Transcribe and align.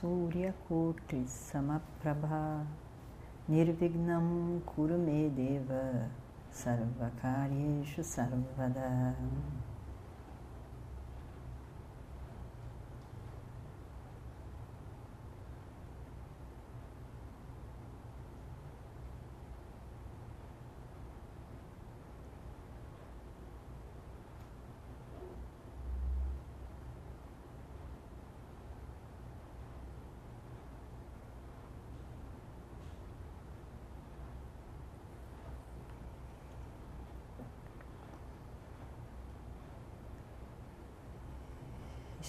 Suryakurti 0.00 1.28
Samaprabha 1.28 2.64
Nirvignam 3.50 4.62
Kurumedeva 4.64 6.08
Sarvakaryeshu 6.50 8.00
Sarvada 8.00 9.12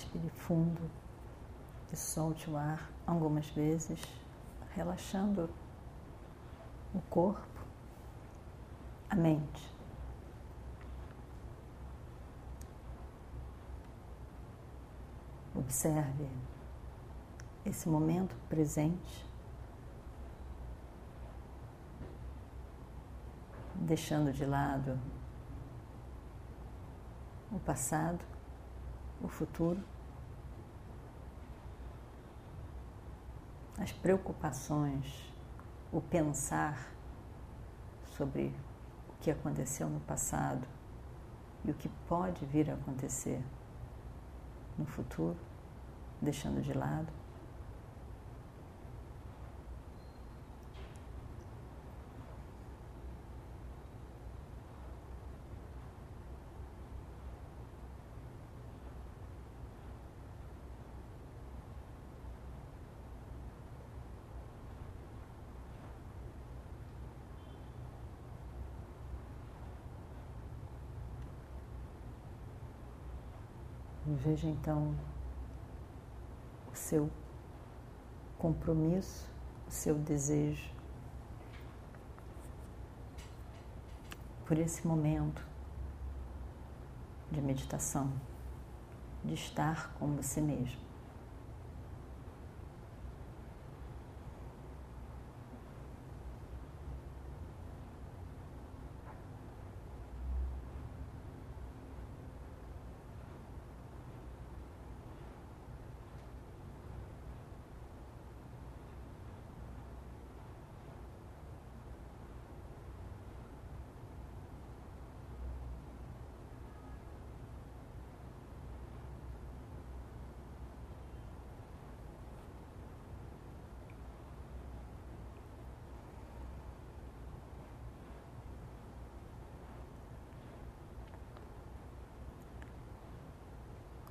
Respire 0.00 0.30
fundo 0.30 0.90
e 1.92 1.96
solte 1.96 2.48
o 2.48 2.56
ar 2.56 2.90
algumas 3.06 3.46
vezes, 3.50 4.00
relaxando 4.74 5.50
o 6.94 7.00
corpo, 7.02 7.60
a 9.10 9.14
mente. 9.14 9.70
Observe 15.54 16.30
esse 17.66 17.86
momento 17.86 18.34
presente, 18.48 19.28
deixando 23.74 24.32
de 24.32 24.46
lado 24.46 24.98
o 27.52 27.58
passado 27.58 28.39
o 29.22 29.28
futuro, 29.28 29.82
as 33.78 33.92
preocupações, 33.92 35.32
o 35.92 36.00
pensar 36.00 36.92
sobre 38.16 38.54
o 39.08 39.12
que 39.20 39.30
aconteceu 39.30 39.88
no 39.88 40.00
passado 40.00 40.66
e 41.64 41.70
o 41.70 41.74
que 41.74 41.88
pode 42.08 42.44
vir 42.46 42.70
a 42.70 42.74
acontecer 42.74 43.42
no 44.78 44.84
futuro, 44.84 45.36
deixando 46.20 46.62
de 46.62 46.72
lado. 46.72 47.12
Veja 74.12 74.48
então 74.48 74.92
o 76.72 76.74
seu 76.74 77.08
compromisso, 78.36 79.30
o 79.68 79.70
seu 79.70 79.94
desejo 79.94 80.68
por 84.46 84.58
esse 84.58 84.84
momento 84.84 85.46
de 87.30 87.40
meditação, 87.40 88.12
de 89.24 89.34
estar 89.34 89.94
com 89.94 90.16
você 90.16 90.40
mesmo. 90.40 90.89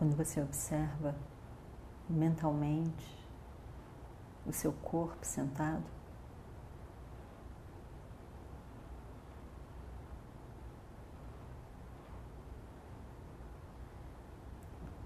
Quando 0.00 0.16
você 0.16 0.40
observa 0.40 1.14
mentalmente 2.08 3.28
o 4.46 4.50
seu 4.50 4.72
corpo 4.72 5.26
sentado, 5.26 5.84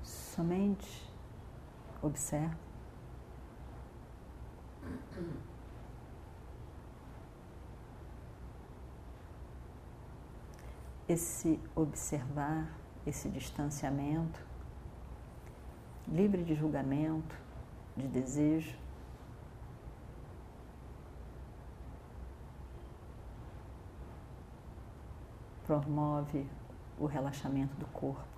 somente 0.05 1.13
observa. 2.01 2.57
Esse 11.09 11.61
observar, 11.75 12.73
esse 13.05 13.29
distanciamento 13.29 14.54
livre 16.09 16.43
de 16.43 16.55
julgamento, 16.55 17.37
de 17.97 18.07
desejo. 18.07 18.77
Promove 25.67 26.47
o 26.99 27.07
relaxamento 27.07 27.75
do 27.77 27.87
corpo. 27.87 28.35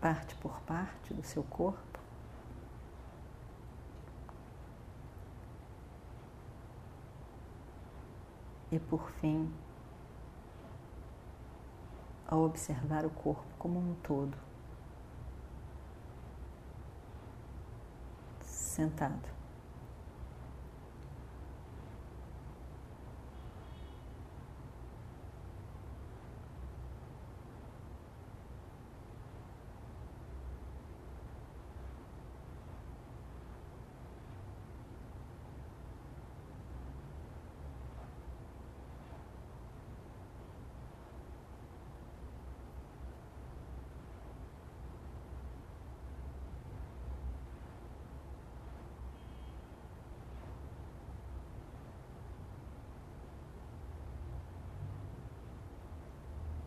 Parte 0.00 0.34
por 0.36 0.60
parte 0.62 1.14
do 1.14 1.22
seu 1.22 1.44
corpo. 1.44 1.91
E 8.72 8.80
por 8.80 9.10
fim, 9.20 9.52
ao 12.26 12.42
observar 12.42 13.04
o 13.04 13.10
corpo 13.10 13.44
como 13.58 13.78
um 13.78 13.94
todo, 14.02 14.34
sentado. 18.40 19.41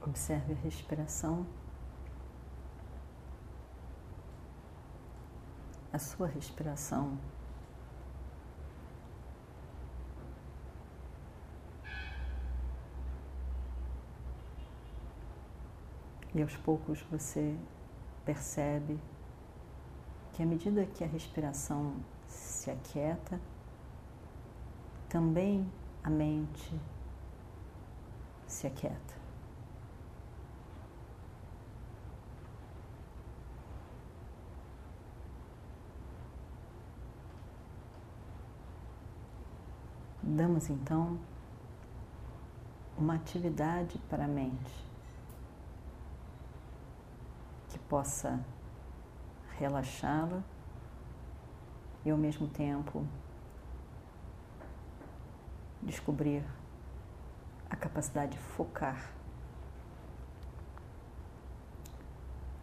Observe 0.05 0.53
a 0.53 0.55
respiração. 0.57 1.47
A 5.91 5.97
sua 5.97 6.27
respiração. 6.27 7.17
E 16.35 16.41
aos 16.41 16.55
poucos 16.57 17.01
você 17.09 17.57
percebe 18.25 18.99
que 20.33 20.43
à 20.43 20.45
medida 20.45 20.85
que 20.85 21.03
a 21.03 21.07
respiração 21.07 21.95
se 22.27 22.69
aquieta, 22.69 23.39
também 25.07 25.71
a 26.03 26.09
mente 26.09 26.77
se 28.45 28.67
aquieta. 28.67 29.14
Damos 40.35 40.69
então 40.69 41.17
uma 42.97 43.15
atividade 43.15 43.97
para 44.09 44.25
a 44.25 44.27
mente 44.27 44.85
que 47.69 47.79
possa 47.79 48.43
relaxá-la 49.57 50.43
e 52.03 52.11
ao 52.11 52.17
mesmo 52.17 52.49
tempo 52.49 53.07
descobrir 55.81 56.43
a 57.69 57.77
capacidade 57.77 58.33
de 58.33 58.37
focar 58.37 59.13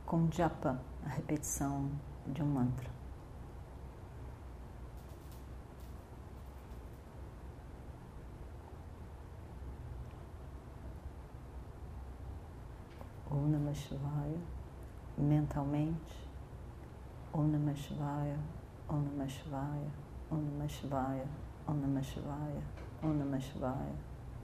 com 0.05 0.31
japa, 0.31 0.79
a 1.07 1.09
repetição 1.09 1.91
de 2.27 2.43
um 2.43 2.47
mantra. 2.49 3.02
Om 13.43 13.51
Namah 13.51 13.75
Shivaya, 13.75 14.39
mentalmente, 15.19 16.15
Om 17.35 17.51
Namah 17.51 17.75
Shivaya, 17.75 18.39
Om 18.89 19.03
Namah 19.03 19.27
Shivaya, 19.27 19.91
Om 20.31 20.39
Namah 20.39 20.69
Shivaya, 20.69 21.27
Om 21.67 21.81
Namah 21.83 22.01
Shivaya, 22.01 22.63
Om 23.03 23.19
Namah 23.19 23.41
Shivaya, 23.41 23.97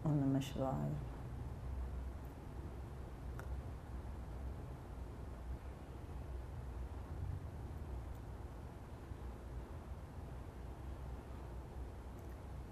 Om 0.04 0.20
Namah 0.20 0.40
Shivaya. 0.40 0.96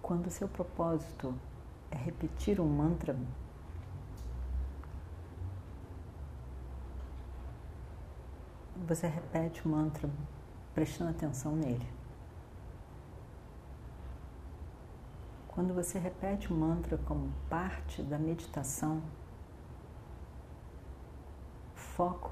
Quando 0.02 0.26
o 0.26 0.30
seu 0.30 0.48
propósito 0.48 1.32
é 1.88 1.96
repetir 1.96 2.60
um 2.60 2.66
mantra, 2.66 3.16
você 8.86 9.08
repete 9.08 9.66
o 9.66 9.68
mantra 9.68 10.08
prestando 10.72 11.10
atenção 11.10 11.56
nele. 11.56 11.86
Quando 15.48 15.74
você 15.74 15.98
repete 15.98 16.52
o 16.52 16.56
mantra 16.56 16.96
como 16.98 17.32
parte 17.50 18.02
da 18.02 18.18
meditação, 18.18 19.02
o 21.74 21.78
foco 21.78 22.30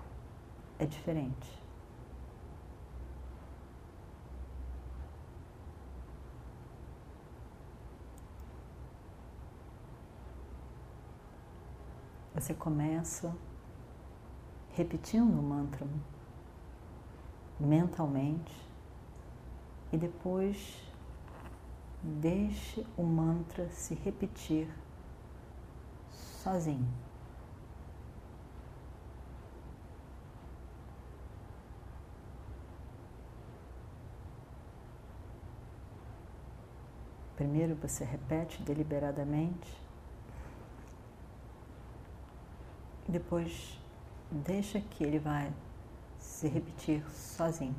é 0.78 0.86
diferente. 0.86 1.62
Você 12.34 12.52
começa 12.52 13.34
repetindo 14.74 15.38
o 15.38 15.42
mantra 15.42 15.86
mentalmente 17.58 18.52
e 19.92 19.96
depois 19.96 20.82
deixe 22.02 22.84
o 22.96 23.02
mantra 23.02 23.68
se 23.70 23.94
repetir 23.94 24.68
sozinho. 26.10 26.86
Primeiro 37.36 37.74
você 37.74 38.04
repete 38.04 38.62
deliberadamente, 38.62 39.82
depois 43.08 43.78
deixa 44.30 44.80
que 44.80 45.02
ele 45.02 45.18
vai 45.18 45.52
se 46.24 46.48
repetir 46.48 47.04
sozinho. 47.10 47.74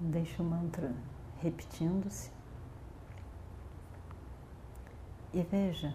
Deixa 0.00 0.42
o 0.42 0.46
mantra 0.46 0.94
repetindo-se 1.40 2.30
e 5.32 5.42
veja, 5.42 5.92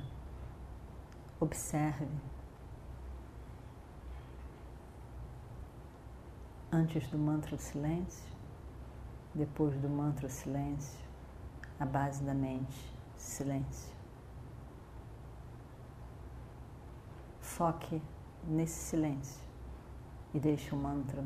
observe 1.40 2.08
antes 6.72 7.08
do 7.10 7.18
mantra 7.18 7.58
silêncio, 7.58 8.30
depois 9.34 9.76
do 9.80 9.90
mantra 9.90 10.30
silêncio, 10.30 11.00
a 11.80 11.86
base 11.86 12.24
da 12.24 12.34
mente, 12.34 12.96
silêncio. 13.18 13.92
Foque 17.42 18.02
nesse 18.48 18.80
silêncio 18.90 19.44
e 20.34 20.40
deixe 20.40 20.74
o 20.74 20.78
mantra 20.78 21.24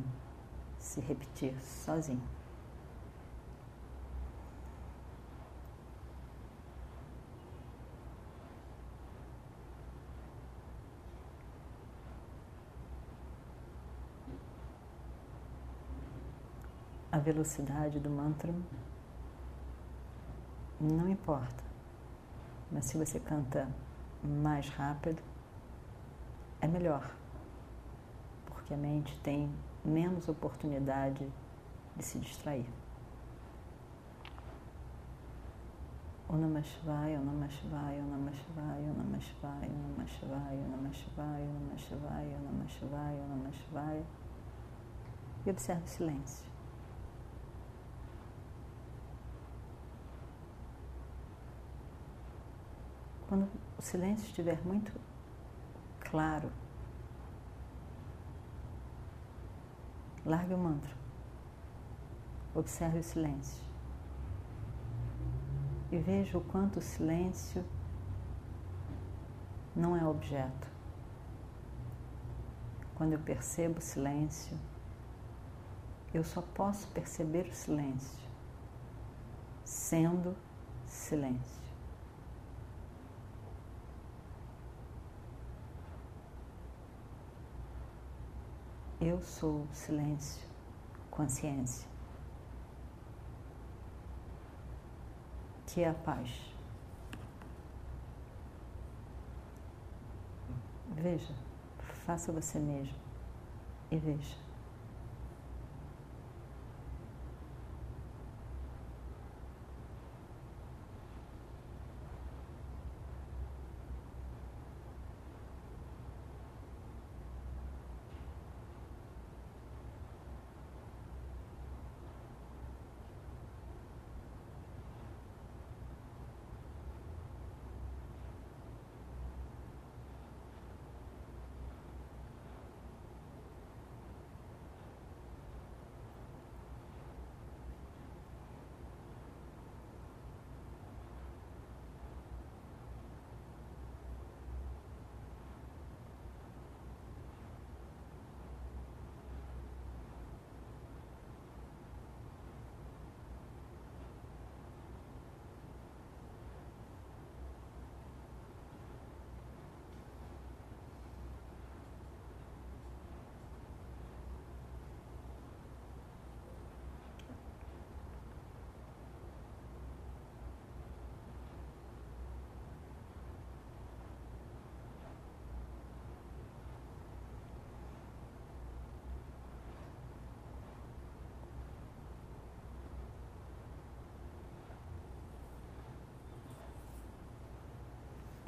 se 0.79 1.01
repetir 1.01 1.53
sozinho. 1.61 2.23
A 17.13 17.19
velocidade 17.19 17.99
do 17.99 18.09
mantra 18.09 18.51
não 20.81 21.07
importa. 21.07 21.63
Mas 22.71 22.85
se 22.85 22.97
você 22.97 23.19
canta 23.19 23.69
mais 24.23 24.67
rápido, 24.69 25.21
é 26.59 26.67
melhor, 26.67 27.07
porque 28.47 28.73
a 28.73 28.77
mente 28.77 29.15
tem 29.19 29.47
menos 29.85 30.27
oportunidade 30.27 31.31
de 31.95 32.03
se 32.03 32.17
distrair. 32.17 32.65
O 36.27 36.35
Namah 36.35 36.63
Shivaya, 36.63 37.19
o 37.19 37.25
Namah 37.25 37.47
Shivaya, 37.47 38.01
o 38.01 38.07
Namah 38.07 38.31
o 38.31 38.55
Namah 38.55 38.79
o 38.79 38.87
Namah 38.87 39.19
o 39.19 39.21
Namah 39.21 39.99
o 40.49 40.63
Namah 40.65 40.97
o 41.83 42.87
Namah 43.27 43.51
o 43.51 43.75
Namah. 43.75 44.03
E 45.45 45.49
observe 45.51 45.83
o 45.83 45.87
silêncio. 45.87 46.52
Quando 53.33 53.49
o 53.79 53.81
silêncio 53.81 54.27
estiver 54.27 54.63
muito 54.63 54.91
claro, 56.01 56.51
largue 60.23 60.53
o 60.53 60.57
mantra. 60.59 60.91
Observe 62.53 62.99
o 62.99 63.03
silêncio. 63.03 63.59
E 65.91 65.97
veja 65.97 66.37
o 66.37 66.41
quanto 66.41 66.77
o 66.77 66.81
silêncio 66.83 67.65
não 69.75 69.97
é 69.97 70.05
objeto. 70.05 70.67
Quando 72.93 73.13
eu 73.13 73.19
percebo 73.19 73.79
o 73.79 73.81
silêncio, 73.81 74.55
eu 76.13 76.23
só 76.23 76.43
posso 76.53 76.87
perceber 76.89 77.47
o 77.47 77.55
silêncio 77.55 78.29
sendo 79.65 80.37
silêncio. 80.85 81.62
Eu 89.05 89.21
sou 89.21 89.67
silêncio, 89.73 90.41
consciência. 91.11 91.85
Que 95.67 95.81
é 95.81 95.89
a 95.89 95.93
paz. 95.93 96.55
Veja, 100.95 101.35
faça 102.05 102.31
você 102.31 102.57
mesmo 102.57 102.95
e 103.91 103.97
veja. 103.97 104.42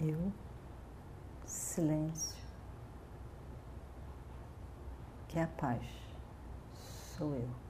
Eu, 0.10 0.32
silêncio, 1.46 2.44
que 5.28 5.40
é 5.40 5.44
a 5.44 5.48
paz, 5.48 5.86
sou 7.18 7.34
eu. 7.36 7.66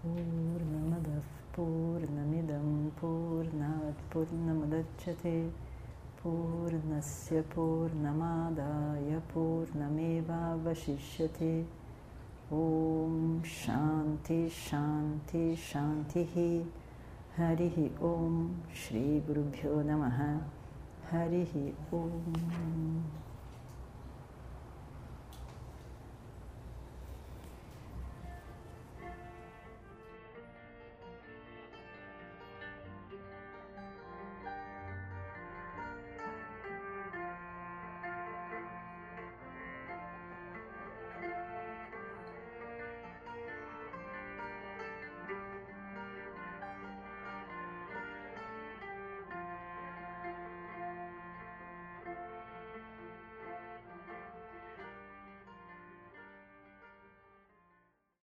Purnamadav 0.00 1.22
Purnamidam 1.52 2.90
Purnat 2.96 3.96
Purnamadachyate 4.10 5.50
Purnasya 6.22 7.42
Purnamadaya 7.50 9.20
Purnameva 9.32 10.56
Vashishyate 10.64 11.66
ॐ 12.52 13.42
शान्ति 13.44 14.48
शान्ति 14.48 15.56
शान्तिः। 15.56 16.34
हरिः 17.36 17.86
ॐ 18.02 18.48
श्रीगुरुभ्यो 18.74 19.82
नमः। 19.82 20.40
हरिः 21.10 21.72
ॐ। 21.94 23.27